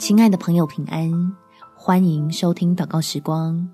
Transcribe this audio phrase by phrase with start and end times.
[0.00, 1.12] 亲爱的朋友，平安！
[1.76, 3.68] 欢迎收听祷告时光，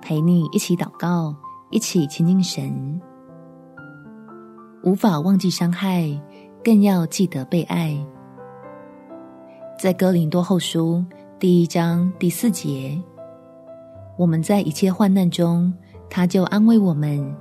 [0.00, 1.36] 陪你一起祷告，
[1.70, 2.98] 一起亲近神。
[4.82, 6.18] 无法忘记伤害，
[6.64, 7.94] 更要记得被爱。
[9.78, 11.04] 在哥林多后书
[11.38, 12.98] 第一章第四节，
[14.16, 15.70] 我们在一切患难中，
[16.08, 17.36] 他就安慰我们，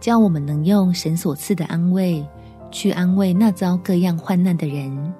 [0.00, 2.26] 叫我们能用神所赐的安慰，
[2.72, 5.14] 去安慰那遭各样患难的人。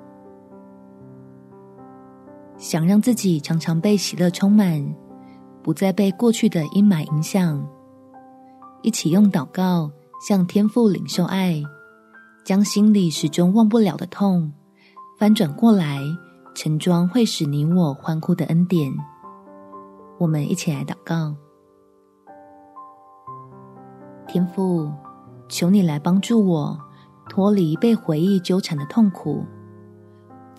[2.59, 4.85] 想让自己常常被喜乐充满，
[5.63, 7.65] 不再被过去的阴霾影响，
[8.83, 9.89] 一起用祷告
[10.27, 11.63] 向天父领受爱，
[12.45, 14.53] 将心里始终忘不了的痛
[15.19, 16.01] 翻转过来，
[16.55, 18.93] 盛装会使你我欢呼的恩典。
[20.19, 21.33] 我们一起来祷告：
[24.27, 24.91] 天父，
[25.49, 26.77] 求你来帮助我
[27.29, 29.45] 脱离被回忆纠缠的痛苦。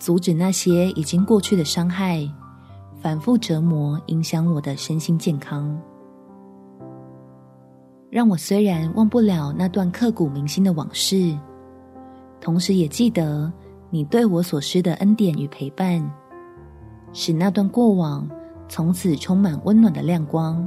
[0.00, 2.26] 阻止那些已经过去的伤害，
[3.02, 5.78] 反复折磨，影响我的身心健康。
[8.08, 11.38] 让我虽然忘不了那段刻骨铭心的往事，
[12.40, 13.52] 同时也记得
[13.90, 16.02] 你对我所施的恩典与陪伴，
[17.12, 18.26] 使那段过往
[18.68, 20.66] 从此充满温暖的亮光。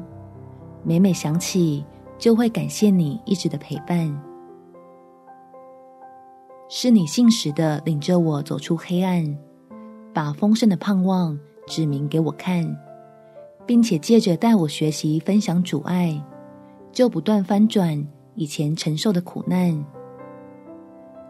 [0.84, 1.84] 每每想起，
[2.20, 4.33] 就会感谢你一直的陪伴。
[6.70, 9.38] 是你信实的领着我走出黑暗，
[10.14, 12.76] 把丰盛的盼望指明给我看，
[13.66, 16.20] 并且借着带我学习分享主爱，
[16.92, 19.86] 就不断翻转以前承受的苦难，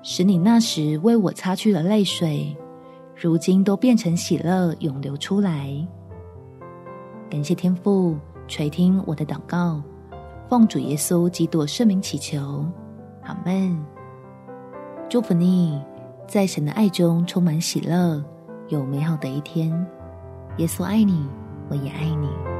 [0.02, 2.56] 使你那时为我擦去了泪水，
[3.16, 5.76] 如今都变成喜乐涌流出来。
[7.30, 8.16] 感谢天父
[8.48, 9.82] 垂听我的祷告，
[10.48, 12.66] 奉主耶稣基督圣名祈求，
[13.24, 13.93] 阿门。
[15.14, 15.80] 祝福你，
[16.28, 18.20] 在神的爱中充满喜乐，
[18.70, 19.70] 有美好的一天。
[20.58, 21.28] 耶稣爱你，
[21.70, 22.53] 我也爱你。